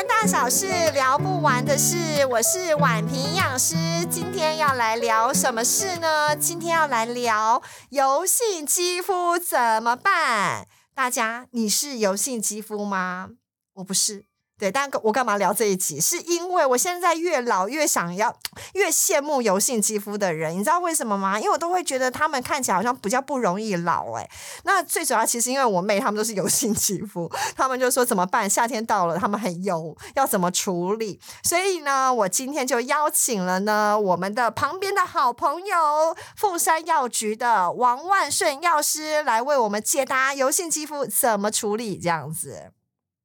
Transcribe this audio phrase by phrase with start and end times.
[0.00, 2.24] 人大小事，聊不完的事。
[2.24, 3.76] 我是婉平营养师，
[4.10, 6.34] 今天要来聊什么事呢？
[6.34, 10.66] 今天要来聊油性肌肤怎么办？
[10.94, 13.28] 大家，你是油性肌肤吗？
[13.74, 14.24] 我不是。
[14.60, 15.98] 对，但我干嘛聊这一集？
[15.98, 18.36] 是因为我现在越老越想要，
[18.74, 20.54] 越羡慕油性肌肤的人。
[20.54, 21.38] 你知道为什么吗？
[21.38, 24.12] 因为我都会觉得他们看起来好像比较不容易老。
[24.12, 24.30] 哎，
[24.64, 28.48] 那最主要其实因为我妹他们都是油性肌肤，他们就说怎么办？
[28.50, 31.18] 夏天到了，他们很油，要怎么处理？
[31.42, 42.72] 所以呢，我今天就邀请了呢我们的旁边的好朋友凤山药局的王万顺药师来为我们解答油性肌肤怎么处理这样子。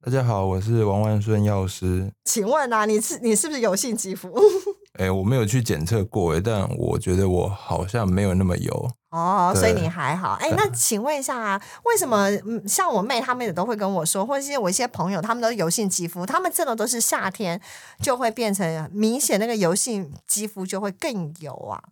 [0.02, 2.12] 大家好，我是王万顺药师。
[2.22, 4.32] 请问啊，你是你是不是油性肌肤？
[4.94, 10.34] 哎，我没有去检测过哎，但我觉得我好像没有那么油哦，所以你还好。
[10.40, 12.28] 哎，那请问一下啊，为什么
[12.68, 17.60] 像我妹她们也都会跟我说，或者是我一些朋友他们都是油性肌肤，他们真的都是夏天
[18.00, 21.82] 就会变成明显那个油性肌肤就会更油啊？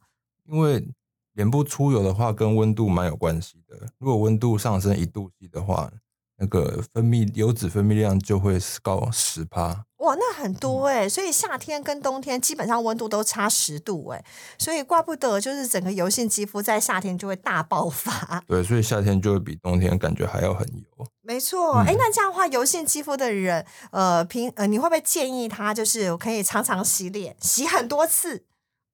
[0.46, 0.86] 因为
[1.32, 3.88] 脸部出油的话，跟温度蛮有关系的。
[3.98, 5.90] 如果温度上升一度 C 的话。
[6.36, 14.24] 那个分泌油脂分泌量就会高十趴，哇，那很多哎，所以夏天跟冬天基本上温度都差十度哎，
[14.58, 18.42] 所以怪不得就是整个油性肌肤在夏天就会大爆发。
[18.48, 21.06] 对，所以夏天就会比冬天感觉还要很油。
[21.22, 28.44] 没错，哎，那这样的话，油性肌肤的人，呃，平呃，你会不会建议他就是可以常常洗脸，洗很多次？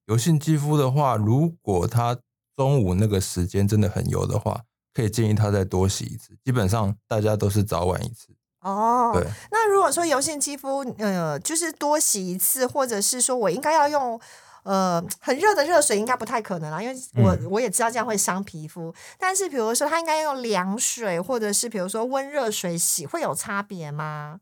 [0.07, 2.19] 油性肌肤的话，如果他
[2.55, 4.65] 中午那个时间真的很油的话。
[5.01, 8.29] 可以建议他再多洗一次，基本上大家都是早晚一次。
[8.61, 9.27] 哦，对。
[9.51, 14.21] 那如果说油性肌肤，呃，就是多洗一次，或者是说我应该要用
[14.65, 18.95] 呃很热的热水，应该不太可能啦，因为我我也知道这样会伤皮肤。
[19.19, 24.41] 但是比如说他应该用凉水，或者是比如说温热水洗，会有差别吗？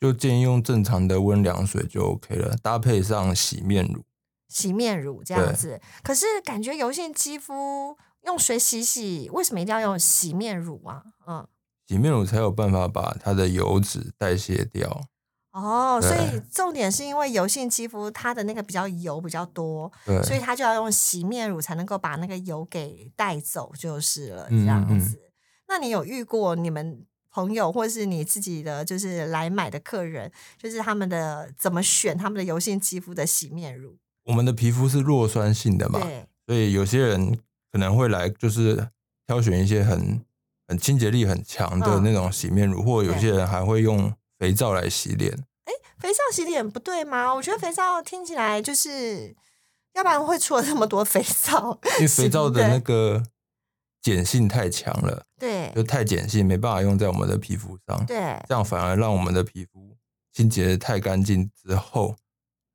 [0.00, 4.04] 就建议用正常的温凉水就 OK 了，搭配上洗面乳。
[4.48, 7.96] 洗面乳这样子，可是感觉油性肌肤。
[8.24, 11.02] 用水洗洗，为什么一定要用洗面乳啊？
[11.26, 11.46] 嗯，
[11.88, 15.02] 洗面乳才有办法把它的油脂代谢掉。
[15.50, 25.20] 哦，所以重点是因为油性肌肤它的那个比较油比较多，对，所以它就要用洗面乳才能够把那个油给带走，就是了这样子。
[25.68, 33.98] 那你有遇过你们朋友或是你自己的就是来买的客人，就是他们的怎么选他们的油性肌肤的洗面乳？
[34.24, 37.38] 我们的皮肤是弱酸性的嘛，对，所以有些人。
[37.72, 38.90] 可能会来就是
[39.26, 40.22] 挑选一些很
[40.68, 45.32] 很清洁力很强的那种洗面乳，或有些人还会用肥皂来洗脸。
[45.64, 47.34] 哎，肥皂洗脸不对吗？
[47.34, 49.34] 我觉得肥皂听起来就是，
[49.94, 51.80] 要不然会出了那么多肥皂。
[51.96, 53.22] 因为肥皂的那个
[54.02, 58.04] 碱性太强了，对，就太碱性，没办法用在我们的皮肤上。
[58.04, 59.96] 对，这样反而让我们的皮肤
[60.30, 62.16] 清洁的太干净之后，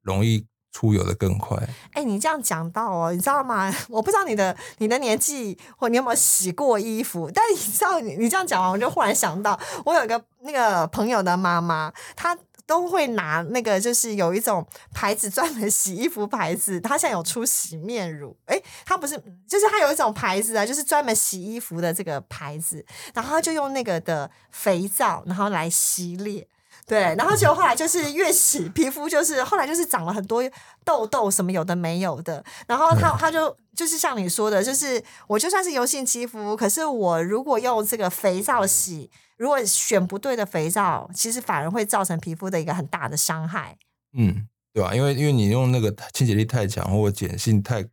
[0.01, 0.47] 容易。
[0.77, 1.57] 出油的更快。
[1.93, 3.73] 哎，你这样讲到哦，你知道吗？
[3.89, 18.37] 我不知道你的你的年纪或你有没有洗过衣服，但你知道，你你这样讲完，我就忽然想到，我有一个那个朋友的妈妈，她都会拿那个，就是有一种牌子专门洗衣服牌子，她现在有出洗面乳。
[18.45, 19.15] 哎，她不是，
[19.47, 26.45] 就是她有一种牌子啊，就是专门洗衣服的这个牌子，然后她就用那个的肥皂，然后来洗脸。
[26.85, 30.41] 对，然后结果后来就是越洗皮肤就是后来就是长了很多
[30.85, 43.77] 痘痘什么有的没有的，然后他他就就是像你说的，就是我就算是油性肌肤，可是我如果用这个肥皂洗，如果选不对的肥皂，其实反而会造成皮肤的一个很大的伤害。
[44.17, 44.95] 嗯，对吧？
[44.95, 47.85] 因为因为你用那个清洁力太强或碱性太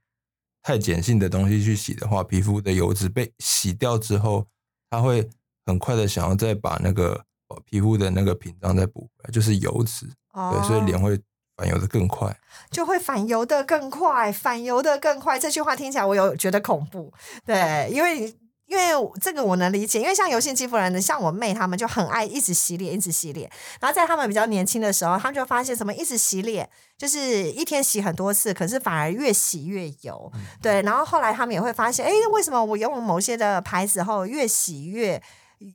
[0.62, 4.46] 太碱性的东西去洗的话，皮肤的油脂被洗掉之后，
[4.88, 5.28] 它会
[5.66, 7.24] 很快的想要再把那个。
[7.64, 11.18] 皮肤的那个屏障再补回来，就是油脂，对，所以脸会
[11.56, 12.36] 反油的更快，
[12.70, 15.38] 就会反油的更快，反油的更快。
[15.38, 17.12] 这句话听起来我有觉得恐怖，
[17.46, 18.34] 对，因为
[18.66, 18.84] 因为
[19.20, 23.48] 这个我能理解，因为像油性肌肤人的，像我妹他们就很爱一直洗脸，一直洗脸。
[23.78, 26.68] 然后在他们比较年轻的时候，他们就发现什么一直洗脸，
[26.98, 30.82] 就是一天洗很多次，可是反而越洗越油，对。
[30.82, 35.22] 然后后来他们也会发现，哎，为什么我用某些的牌子后越洗越。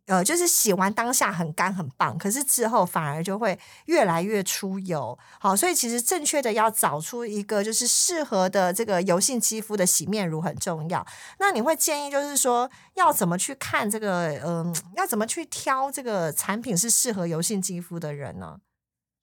[0.05, 5.17] 呃，就是洗完当下很干很棒，可是之后反而就会越来越出油。
[5.39, 11.05] 好，所以其实正确的要找出一个就是适合的这个油性肌肤的洗面乳很重要。
[11.39, 14.29] 那你会建议就是说要怎么去看这个？
[14.45, 18.59] 嗯，要怎么去挑这个产品是适合油性肌肤的人呢？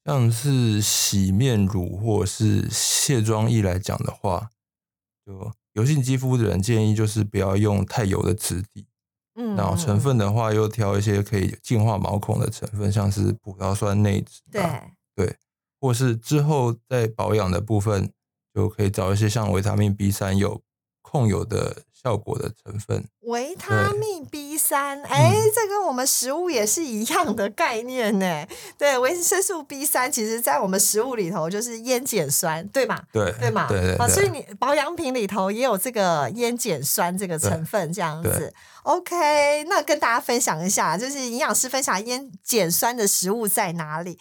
[0.05, 4.51] 像是洗面乳或是卸妆液来讲的话，
[5.25, 8.87] 就油性肌肤的人建议就是不要用太油的质地。
[9.37, 14.63] 嗯，然后成分的话，又挑一些可以净化毛孔的成分，像是葡萄酸内酯，对，
[15.15, 15.37] 对，
[15.81, 18.11] 或是之后在保养的部分，
[18.55, 20.63] 就可以找一些像维他命 B 三有
[21.03, 23.05] 控油的效果的成分。
[23.23, 28.47] 维他命 B 三，哎，嗯这跟我们食物也是一样的概念呢。
[28.79, 33.03] 对，维生素 B 三，其实在我们食物里头就是烟碱酸，对嘛？
[33.13, 33.63] 对对嘛？
[33.63, 38.55] 啊，对对对，所以你保养品里头也有这个烟碱酸这个成分，这样子。
[38.85, 44.17] OK，那跟大家分享一下，就是营养师分享烟碱酸的食物在哪里？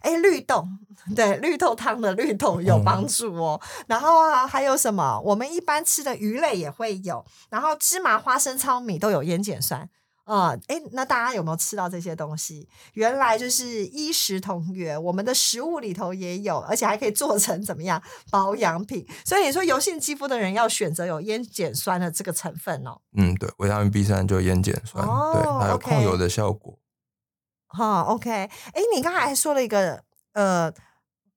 [0.00, 0.66] 哎，绿豆，
[1.14, 3.60] 对，绿豆汤的绿豆有帮助哦。
[3.86, 5.20] 然后啊，还有什么？
[5.24, 9.88] 我们一般吃的鱼类也会有，然后芝麻、花生、糙米都有烟碱酸。
[10.24, 12.68] 啊，哎、那大家有没有吃到这些东西？
[12.92, 19.06] 原来就是衣食同源，我们的食物里头也有，而且还可以做成怎么样保养品。
[19.24, 23.00] 所以你说油性肌肤的人要选择有烟碱酸的这个成分哦。
[23.16, 26.78] 嗯，对，维他命 B 三就烟碱酸，哦对，它有控油的效果。
[27.78, 30.02] 哈，OK，哎，你刚才还说了一个
[30.32, 30.72] 呃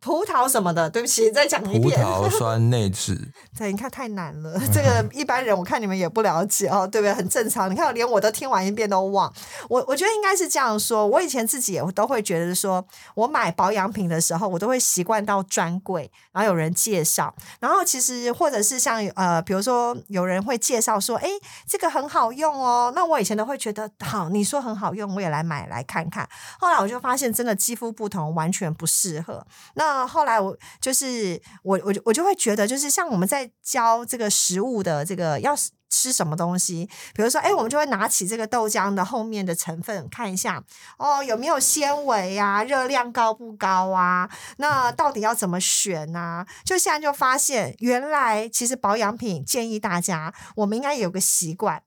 [0.01, 2.03] 葡萄什么的，对不起，再讲一葡遍。
[2.03, 3.15] 萄酸内酯，
[3.55, 7.13] 对，你看太难了， 这个一般人我看你们也不了解哦，对不对？
[7.13, 7.69] 很正常。
[7.69, 9.31] 你看，连我都听完一遍都忘。
[9.69, 12.83] 我我觉得应该是这样说，我以前自己也都会觉得说，
[13.13, 21.27] 我买保养品的时候，我都会习惯到专柜，然后有人介绍，然后其实或者是像呃，比如说有人会介绍说，哎，
[21.67, 26.27] 这个很好用哦，那我以前都会觉得好，你说很好用，我也来买来看看。
[26.59, 29.45] 后来我就发现，真的肌肤不同，完全不适合。
[29.75, 35.53] 那那后来我就是我我就我就会觉得，就是像我们在教这个食物的这个要
[35.89, 40.63] 吃什么东西，比如说，哎，我们就会拿起这个豆浆的后面的成分看一下，
[40.97, 44.29] 哦，有没有纤维啊，热量高不高啊？
[44.57, 51.83] 那到底要怎么选呢、就现在就发现，原来其实保养品建议大家，我们应该有个习惯。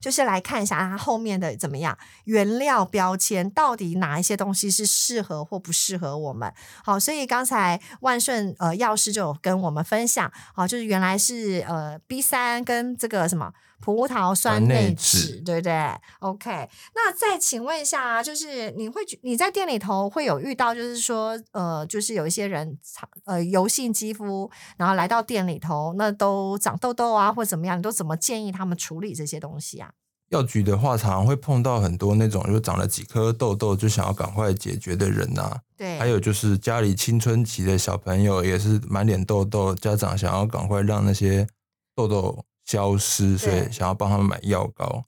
[0.00, 6.52] 就是来看一下它后面的怎么样原料标签，到底哪一些东西是适合或不适合我们。
[6.84, 15.72] 好，所以刚才万顺呃药师就有跟我们分享，好，就是原来是呃 B 三跟这个什么葡萄酸酸内内酯，酯对不对
[16.20, 29.90] ？OK，那再请问一下啊，就是你会觉你在店里头会有遇到，就是说呃，就是有一些人长呃油性肌肤，然后来到店里头，那都长痘痘啊或怎么样，你都怎么建议他们处理这些东西啊？
[30.30, 41.46] 药局的话，常常会碰到很多那种就长了几颗痘痘就想要赶快解决的人呐、对，还有就是家里青春期的小朋友也是满脸痘痘，家长想要赶快让那些
[41.94, 45.02] 痘痘消失，所以想要帮他们买药膏。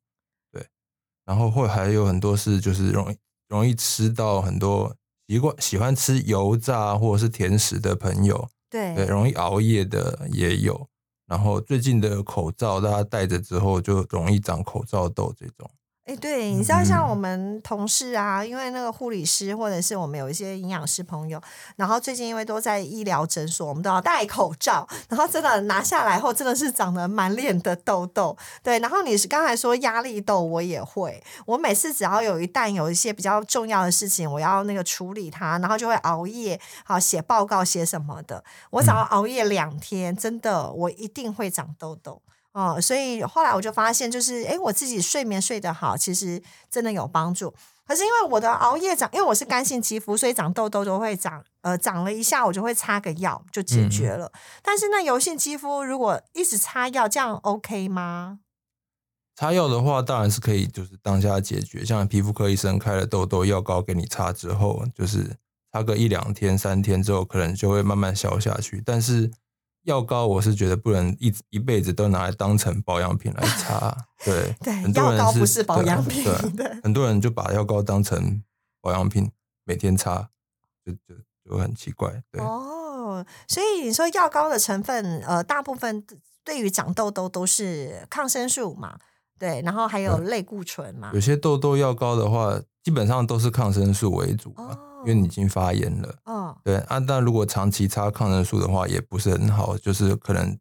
[0.50, 0.66] 对，
[1.26, 3.16] 然后会还有很多是就是容易
[3.48, 4.96] 容易吃到很多
[5.26, 10.88] 习惯喜欢吃油炸或者是甜食的朋友，对对，容易熬夜的也有。
[11.26, 15.70] 然后最近的口罩，大家戴着之后就容易长口罩痘这种。
[16.08, 21.38] 哎，对，你知道像嗯我们同事啊，因为那个护理师或者是我们有一些营养师朋友，
[21.76, 28.34] 然后最近因为都在医疗诊所，我们都要戴口罩，然后真的拿下来后，真的是长得满脸的痘痘。
[28.62, 42.22] 对，然后你是刚才说压力痘，我也会，我每次只要有一旦有一些比较重要的事情，我要那个处理它，然后就会熬夜，好写报告写什么的，我只要熬夜两天，真的我一定会长痘痘。
[42.58, 47.54] 哦，所以后来我就发现，就是诶，我自己睡眠睡得好，其实真的有帮助。
[47.86, 54.32] 可是因为我的熬夜长，因为我是干性肌肤，所以长痘痘都会长，呃，长了一下我就会擦个药就解决了。
[54.60, 58.40] 但是那油性肌肤如果一直擦药，这样 OK 吗？
[59.36, 61.84] 擦药的话，当然是可以，就是当下解决。
[61.84, 65.36] 像皮肤科医生开了痘痘药膏给你擦之后，就是
[65.72, 68.82] 擦个一两天、三天之后，可能就会慢慢消下去。
[68.84, 69.30] 但是
[69.88, 73.96] 药膏，我是觉得不能一一辈子都拿来当成保养品来 擦。
[74.24, 78.42] 对， 对很多人药膏不是保对养品对 对很多人就把药膏当成
[78.82, 79.30] 保养品，
[79.64, 80.28] 每天擦，
[80.84, 82.22] 就就就很奇怪。
[82.30, 86.04] 对，哦，所以你说药膏的成分，呃，大部分
[86.44, 88.98] 对于长痘痘都是抗生素嘛，
[89.38, 96.14] 对，然后还有类固醇嘛有，些痘痘药膏的话，基本上都是抗生素为主嘛，因为你已经发炎了。
[96.26, 100.58] 嗯，对啊，但如果长期擦抗生素的话，也不是很好，就是可能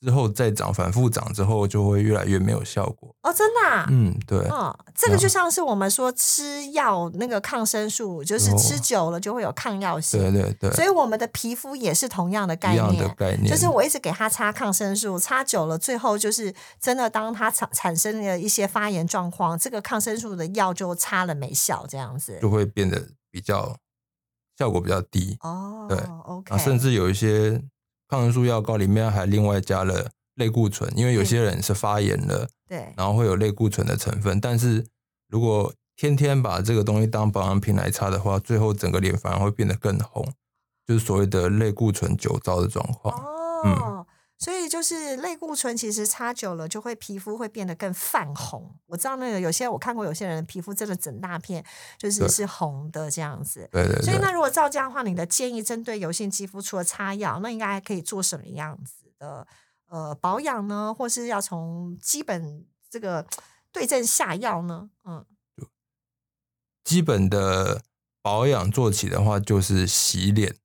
[0.00, 3.14] 之后再长、反复长之后，就会越来越没有效果。
[3.22, 10.20] 哦，真的、啊，嗯，对，嗯，这个就像是我们说吃药那个抗生素，就是哦吃久了就会有抗药性。
[10.20, 22.38] 对对对，所以我们的皮肤也是同样的概一样的念，概念，就是我一直给它擦抗生素，擦久了，最后就是真的，当它产产生了一些发炎状况，这个抗生素的药就擦了没效，这样子。
[22.42, 23.76] 就会变得比较
[24.56, 25.36] 效果比较低。
[25.40, 27.60] 哦，对，OK，啊，甚至有一些
[28.06, 34.86] 抗生素药膏里面还另外加了类固醇，因为有些人是发炎了，对然后会有类固醇的成分，但是
[35.28, 40.24] 如果天天把这个东西当保养品来擦的话，最后整个脸反而会变得更红，
[40.86, 43.12] 就是所谓的类固醇酒糟的状况。
[43.64, 44.03] 哦，
[44.36, 48.76] 所以就是类固醇其实擦久了就会皮肤会变得更泛红。
[48.86, 51.64] 我知道那个有些我看过有些人的皮肤真的整大片
[51.96, 53.68] 就是是红的这样子。
[53.72, 59.46] 对对对，所以那如果照这样的话，你的建议针对油性肌肤除了擦药，那应该还可以做什么样子的
[59.86, 60.92] 呃保养呢？
[60.92, 63.26] 或是要从基本这个
[63.72, 64.90] 对症下药呢？
[65.04, 65.24] 嗯，
[66.82, 67.82] 基本的
[68.20, 70.56] 保养做起的话，就是洗脸，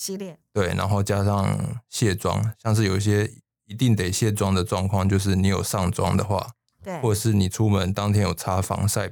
[0.00, 3.30] 洗脸对，然后加上卸妆，像是有一些
[3.66, 9.08] 一定得卸妆的状况，就是你有上妆的话，对，或者是你出门当天有擦防晒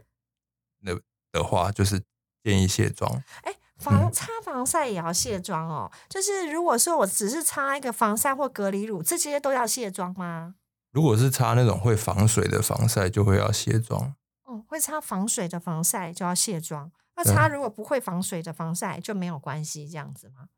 [0.83, 0.99] 的
[1.31, 2.03] 的话，就是
[2.43, 3.23] 建议卸妆。
[3.43, 5.93] 哎，防嗯擦防晒也要卸妆哦。
[6.09, 10.55] 就是如果说我只是擦一个防晒或隔离乳，这些都要卸妆吗？
[10.91, 14.15] 如果是擦那种会防水的防晒，就会要卸妆。
[14.45, 16.91] 哦，会擦防水的防晒就要卸妆。
[17.15, 20.49] 那擦如果不会防水的防晒就没有关系，这样子吗？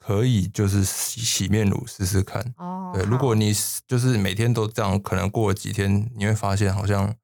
[0.00, 2.42] 可以就是洗洗面乳试试看。
[2.56, 7.14] 哦，对，如果你是就是每天都这样，可能过了几天，你会发现好像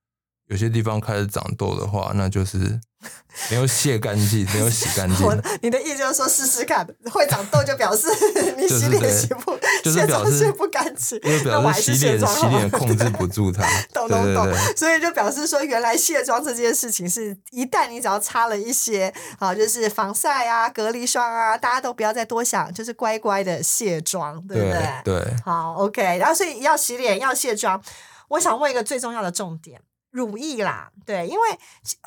[0.48, 2.78] 有些地方开始长痘的话，那就是
[3.50, 8.08] 没有卸干净， 没有洗干净我，你的意思就是说试试看，会长痘就表示
[8.56, 13.62] 你洗脸洗不就是卸妆卸不干净，那我还表示洗脸是卸妆洗脸控制不住它。
[13.92, 27.80] 懂懂懂所以就表示说，原来卸妆这件事情是一旦你只要擦了一些啊，就是防晒啊、隔离霜啊，大家都不要再多想，就是乖乖的卸妆，对不对对，好，OK，然后所以要洗脸要卸妆。
[28.28, 29.80] 我想问一个最重要的重点，
[30.16, 31.42] 乳液啦，对，因为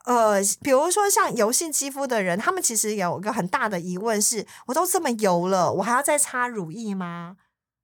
[0.05, 7.37] 呃，比如说像油性肌肤的人，他们其实有一个很大的疑问是：我都这么油了，我还要再擦乳液吗？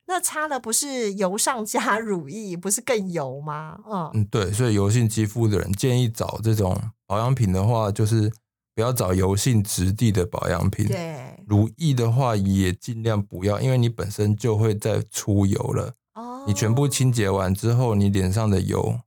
[0.08, 3.78] 那擦了不是油上加乳液，不是更油吗？
[3.88, 8.32] 嗯，嗯对，所以油性肌肤的人建议找这种保养品的话，就是
[8.74, 10.88] 不要找油性质地的保养品。
[10.88, 15.94] 对，乳液的话也尽量不要，因为你本身就会再出油了。
[16.16, 19.00] 哦，你全部清洁完之后，你脸上的油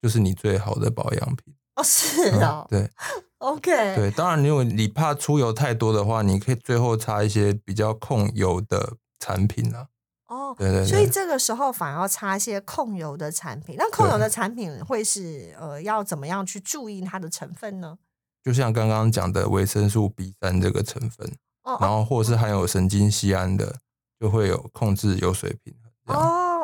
[0.00, 1.54] 就是你最好的保养品。
[1.76, 2.90] 哦，是嗯哦、对
[3.38, 9.86] o k 对，当然，如果你怕出油太多的话，你可以最后擦一些比较控油的产品啊。
[10.26, 13.76] 哦，对对所以这个时候反而要擦一些控油的产品。
[13.78, 17.98] 那控油的产品会是呃要怎么样去注意它的成分呢？
[18.42, 23.76] 就像刚刚讲的维生素 B 三这个成分，哦然后或是含有神经酰胺的，
[24.18, 25.92] 就会有控制油水平衡。
[26.06, 26.12] 这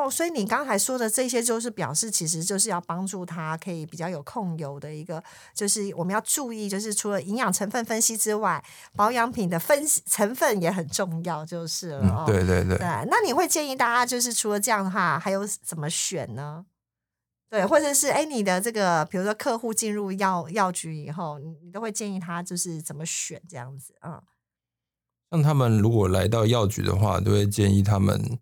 [0.09, 5.23] 所以你刚才说的这些，就是表示其实就是要帮助他可以比较有控油的一个，
[5.53, 8.63] 就是我们要注意，就是除了营养成分分析之外，
[8.95, 11.99] 保养品的分析成分也很重要，就是了。
[11.99, 16.65] 哦嗯，对对对对，那你会建议大家就是除了这样的话，还有怎么选呢？
[17.49, 24.21] 对，或者是哎，你的这个比如说客户进入药药局以后，你你都会建议他就是怎么选这样子，嗯，
[25.31, 28.37] 像他们如果来到药局的话，都会建议他们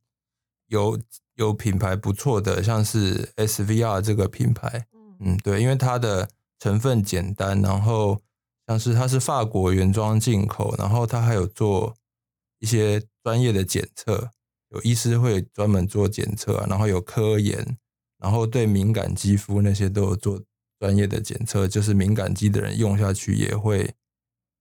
[0.67, 0.99] 有
[1.35, 8.21] 有品牌不错的，像是 SVR 这个品牌，嗯嗯，对，因为它的成分简单，然后
[8.67, 11.95] 像是它是法国原装进口，然后它还有做
[12.59, 14.31] 一些专业的检测，
[14.69, 17.77] 有医师会专门做检测啊，然后有科研，
[18.17, 20.41] 然后对敏感肌肤那些都有做
[20.79, 23.93] 专业的检测，就是敏感肌的人用下去也会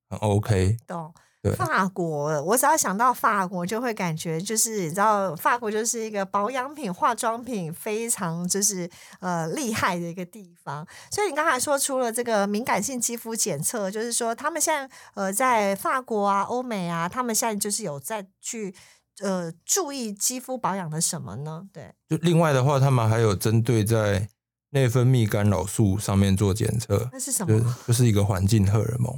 [0.09, 0.77] 很 OK。
[0.87, 1.15] 懂。
[1.45, 8.89] 对法国，我只要想到法国，就会感觉就是你知道，法国就是一个保养品、化妆品非常就是
[9.21, 10.87] 呃厉害的一个地方。
[11.11, 18.75] 所以你刚才说，出了这个敏感性肌肤检测，就是说他们现在呃在法国啊、欧美啊，他们现在就是有在去
[19.21, 21.67] 呃注意肌肤保养的什么呢？
[21.71, 24.27] 对，就另外的话，他们还有针对在
[24.71, 27.77] 内分泌干扰素上面做检测，那是什就么？
[27.87, 29.15] 就是一个环境荷尔蒙。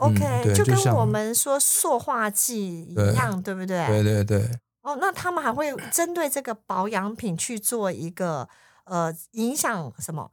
[0.00, 3.86] ，OK，、就跟我们说塑化剂一对样，对不对？
[3.86, 4.50] 对对对，
[4.82, 8.48] 哦，那他们还会针对这个保养品去做一个
[8.84, 10.30] 呃影响什么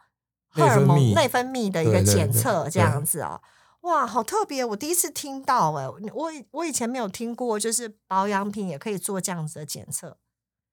[0.50, 3.41] 荷尔蒙内分泌的一个检测，这样子哦。
[3.82, 4.63] 哇，好特别！
[4.63, 10.17] 我第一次听到哎，我我以前没有听过，就是保养品也可以做这样子的检测。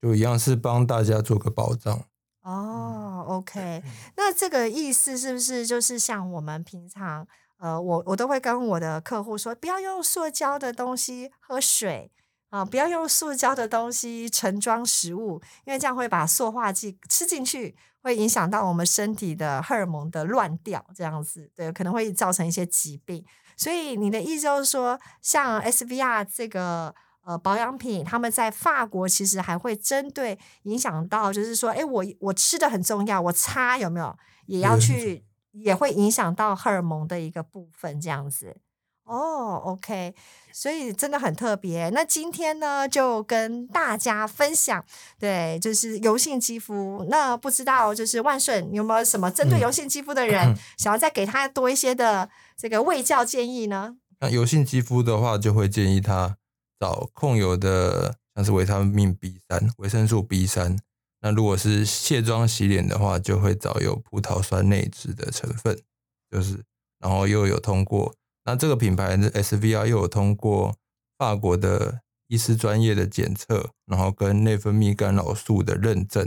[0.01, 2.05] 就一样是帮大家做个保障。
[2.43, 3.83] 哦，OK，
[4.17, 7.27] 那这个意思是不是就是像我们平常
[7.61, 12.11] 呃，我我都会跟我的客户说，不要用塑胶的东西喝水
[12.49, 23.25] 啊、不要用塑胶的东西盛装食物，因为这样会把塑化剂吃进去，会影响到我们身体的荷尔蒙的乱掉，这样子对，可能会造成一些疾病。
[23.57, 26.93] 所以你的意思就是说，像 SVR 这个
[27.25, 38.57] 呃保养品，他们在法国其实还会针对影响到，就是说，哎，我我吃的很重要，我擦有没有也要去也会影响到荷尔蒙的一个部分，这样子。
[39.05, 40.15] 哦，OK，
[40.53, 41.91] 所以真的很特别。
[41.91, 44.85] 那今天呢，就跟大家分享，
[45.19, 47.05] 对，就是油性肌肤。
[47.11, 53.97] 那不知道就是万顺有没有什么针对油性肌肤的人，想要再给他多一些的这个卫教建议呢？
[54.21, 56.37] 那油性肌肤的话，就会建议他
[56.79, 60.79] 找控油的，像是维他命 B 三、维生素 B 三。
[61.21, 65.79] 那如果是卸妆洗脸的话，就会找有葡萄酸内酯的成分，
[66.31, 66.65] 就是
[66.99, 68.15] 然后又有通过。
[68.45, 70.75] 那这个品牌的 SVR 又有通过
[71.19, 76.27] 法国的医师专业的检测，然后跟内分泌干扰素的认证，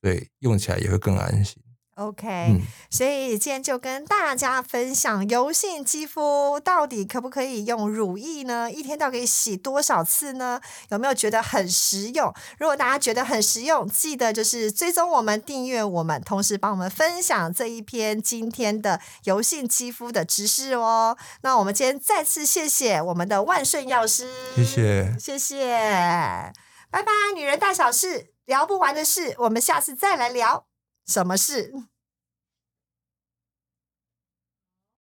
[0.00, 1.62] 所以用起来也会更安心。
[2.00, 8.72] OK，所以今天就跟大家分享油性肌肤到底可不可以用乳液呢？
[8.72, 10.58] 一天到底可以洗多少次呢？
[10.88, 12.32] 有没有觉得很实用？
[12.58, 21.18] 如果大家觉得很实用，记得就是追踪我们、订阅我们，同时帮我们分享这一篇今天的油性肌肤的知识哦。
[21.42, 25.58] 那我们今天再次谢谢我们的万顺药师，谢谢，谢谢，
[26.90, 27.12] 拜拜！
[27.34, 30.64] 女人大小事，聊不完的事，我们下次再来聊。
[31.06, 31.72] 什么事？